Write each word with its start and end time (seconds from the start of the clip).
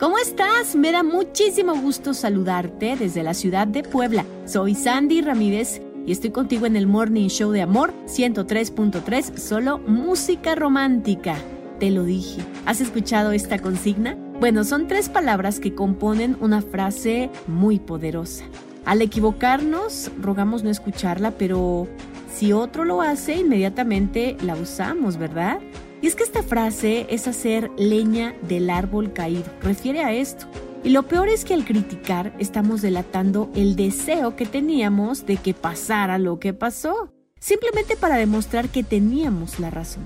¿Cómo 0.00 0.16
estás? 0.16 0.76
Me 0.76 0.92
da 0.92 1.02
muchísimo 1.02 1.76
gusto 1.76 2.14
saludarte 2.14 2.96
desde 2.96 3.22
la 3.22 3.34
ciudad 3.34 3.66
de 3.66 3.82
Puebla. 3.82 4.24
Soy 4.46 4.74
Sandy 4.74 5.20
Ramírez 5.20 5.82
y 6.06 6.12
estoy 6.12 6.30
contigo 6.30 6.64
en 6.64 6.74
el 6.76 6.86
Morning 6.86 7.28
Show 7.28 7.50
de 7.50 7.60
Amor 7.60 7.92
103.3, 8.06 9.36
solo 9.36 9.76
música 9.76 10.54
romántica. 10.54 11.36
Te 11.80 11.90
lo 11.90 12.04
dije. 12.04 12.40
¿Has 12.64 12.80
escuchado 12.80 13.32
esta 13.32 13.58
consigna? 13.58 14.14
Bueno, 14.40 14.64
son 14.64 14.88
tres 14.88 15.10
palabras 15.10 15.60
que 15.60 15.74
componen 15.74 16.38
una 16.40 16.62
frase 16.62 17.28
muy 17.46 17.78
poderosa. 17.78 18.46
Al 18.86 19.02
equivocarnos, 19.02 20.10
rogamos 20.18 20.64
no 20.64 20.70
escucharla, 20.70 21.32
pero 21.32 21.88
si 22.32 22.54
otro 22.54 22.86
lo 22.86 23.02
hace, 23.02 23.34
inmediatamente 23.34 24.38
la 24.40 24.54
usamos, 24.54 25.18
¿verdad? 25.18 25.58
Y 26.02 26.06
es 26.06 26.14
que 26.14 26.22
esta 26.22 26.42
frase 26.42 27.06
es 27.10 27.28
hacer 27.28 27.70
leña 27.76 28.34
del 28.42 28.70
árbol 28.70 29.12
caído, 29.12 29.44
refiere 29.62 30.02
a 30.02 30.12
esto. 30.12 30.46
Y 30.82 30.90
lo 30.90 31.02
peor 31.02 31.28
es 31.28 31.44
que 31.44 31.52
al 31.52 31.66
criticar 31.66 32.34
estamos 32.38 32.80
delatando 32.80 33.50
el 33.54 33.76
deseo 33.76 34.34
que 34.34 34.46
teníamos 34.46 35.26
de 35.26 35.36
que 35.36 35.52
pasara 35.52 36.18
lo 36.18 36.38
que 36.40 36.54
pasó, 36.54 37.12
simplemente 37.38 37.96
para 37.96 38.16
demostrar 38.16 38.70
que 38.70 38.82
teníamos 38.82 39.60
la 39.60 39.68
razón. 39.68 40.04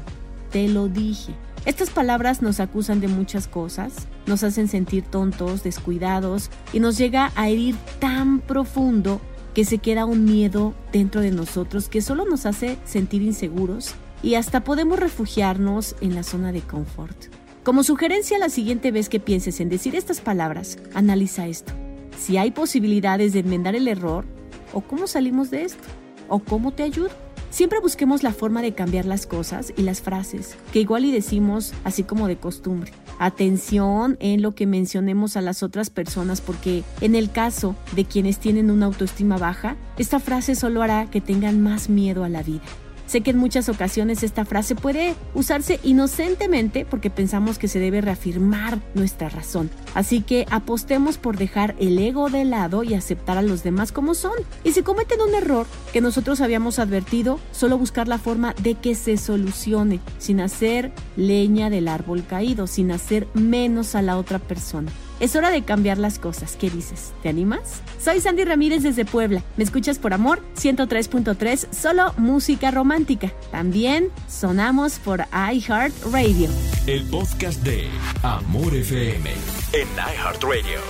Te 0.51 0.69
lo 0.69 0.89
dije. 0.89 1.33
Estas 1.65 1.91
palabras 1.91 2.43
nos 2.43 2.59
acusan 2.59 3.01
de 3.01 3.09
muchas 3.09 3.47
cosas, 3.47 4.09
nos 4.27 4.43
hacen 4.43 4.69
sentir 4.69 5.05
tontos, 5.05 5.63
descuidados 5.63 6.51
y 6.73 6.81
nos 6.81 6.99
llega 6.99 7.33
a 7.37 7.49
herir 7.49 7.77
tan 8.01 8.41
profundo 8.41 9.21
que 9.55 9.65
se 9.65 9.79
queda 9.79 10.05
un 10.05 10.25
miedo 10.25 10.75
dentro 10.93 11.21
de 11.21 11.31
nosotros 11.31 11.89
que 11.89 12.03
solo 12.03 12.27
nos 12.27 12.45
hace 12.45 12.77
sentir 12.85 13.23
inseguros 13.23 13.95
y 14.25 14.37
hasta 14.37 14.65
podemos 14.65 14.99
refugiarnos 14.99 15.97
en 16.01 16.15
la 16.15 16.23
zona 16.23 16.51
de 16.51 16.63
confort. 16.63 17.27
Como 17.63 17.83
sugerencia 17.83 18.39
la 18.39 18.49
siguiente 18.49 18.91
vez 18.91 19.11
que 19.11 19.21
pienses 19.21 19.61
en 19.61 19.69
decir 19.69 19.95
estas 19.95 20.23
palabras, 20.23 20.79
analiza 20.95 21.47
esto. 21.47 21.75
Si 22.19 22.39
hay 22.39 22.51
posibilidades 22.51 23.35
de 23.35 23.41
enmendar 23.41 23.75
el 23.75 23.87
error, 23.87 24.25
o 24.73 24.81
cómo 24.81 25.07
salimos 25.07 25.51
de 25.51 25.65
esto, 25.65 25.85
o 26.29 26.39
cómo 26.39 26.73
te 26.73 26.83
ayudo. 26.83 27.11
Siempre 27.51 27.81
busquemos 27.81 28.23
la 28.23 28.33
forma 28.33 28.63
de 28.63 28.75
cambiar 28.75 29.05
las 29.05 29.27
cosas 29.27 29.75
y 29.77 29.83
las 29.83 30.01
frases, 30.01 30.57
que 30.73 30.81
igual 30.81 31.05
y 31.05 31.13
decimos 31.13 31.73
así 31.85 32.03
como 32.03 32.27
de 32.27 32.37
costumbre. 32.37 32.93
Atención 33.19 34.17
en 34.21 34.43
lo 34.43 34.55
que 34.55 34.67
mencionemos 34.67 35.37
a 35.37 35.43
las 35.43 35.63
otras 35.63 35.91
personas 35.91 36.41
porque 36.41 36.83
en 37.01 37.15
el 37.15 37.31
caso 37.31 37.77
de 37.95 38.07
quienes 38.07 38.39
tienen 38.39 38.71
una 38.71 38.87
autoestima 38.87 39.37
baja, 39.37 39.77
esta 39.99 40.19
frase 40.19 40.55
solo 40.55 40.83
hará 40.83 41.11
que 41.11 41.21
tengan 41.21 41.63
más 41.63 41.89
miedo 41.89 42.25
a 42.25 42.29
la 42.29 42.43
vida. 42.43 42.63
Sé 43.07 43.21
que 43.21 43.31
en 43.31 43.39
muchas 43.39 43.69
ocasiones 43.69 44.23
esta 44.23 44.45
frase 44.45 44.75
puede 44.75 45.15
usarse 45.35 45.79
inocentemente 45.83 46.85
porque 46.85 47.11
pensamos 47.11 47.59
que 47.59 47.69
se 47.69 47.79
debe 47.79 48.01
reafirmar 48.01 48.79
nuestra 48.95 49.29
razón. 49.29 49.71
Así 49.95 50.21
que 50.21 50.47
apostemos 50.51 51.19
por 51.19 51.37
dejar 51.37 51.75
el 51.79 51.99
ego 51.99 52.31
de 52.31 52.45
lado 52.45 52.83
y 52.83 52.95
aceptar 52.95 53.39
a 53.39 53.43
los 53.43 53.63
demás 53.63 53.93
como 53.93 54.15
son. 54.15 54.33
Y 54.65 54.73
si 54.73 54.83
cometen 54.83 55.21
un 55.21 55.35
error 55.35 55.67
que 55.93 56.01
nosotros 56.01 56.41
habíamos 56.41 56.79
advertido, 56.79 57.39
solo 57.53 57.79
buscar 57.79 58.09
la 58.09 58.19
forma 58.19 58.55
de 58.63 58.75
que 58.75 58.95
se 58.95 59.17
solucione, 59.17 60.01
sin 60.19 60.41
hacer 60.41 60.93
leña 61.17 61.71
del 61.71 61.89
árbol 61.89 62.25
caído, 62.27 62.67
sin 62.67 62.91
hacer 62.91 63.29
menos 63.35 63.95
a 63.95 64.03
la 64.03 64.17
otra 64.17 64.39
persona. 64.39 64.91
Es 65.21 65.37
hora 65.37 65.51
de 65.51 65.63
cambiar 65.63 65.99
las 65.99 66.19
cosas. 66.19 66.57
¿Qué 66.57 66.71
dices? 66.71 67.13
¿Te 67.23 67.29
animas? 67.29 67.83
Soy 68.03 68.21
Sandy 68.21 68.45
Ramírez 68.45 68.83
desde 68.83 69.05
Puebla. 69.05 69.43
¿Me 69.57 69.65
escuchas 69.65 69.99
por 69.99 70.13
amor? 70.13 70.43
103.3, 70.57 71.73
solo 71.73 72.13
música 72.17 72.71
romántica. 72.71 73.33
También 73.51 74.11
sonamos 74.29 74.99
por 74.99 75.25
iHeartRadio. 75.33 76.51
El 76.87 77.05
podcast 77.09 77.63
de 77.63 77.89
Amor 78.23 78.75
FM 78.75 79.31
en 79.73 79.89
iHeartRadio. 79.97 80.81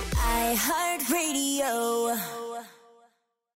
iHeartRadio. 0.53 2.44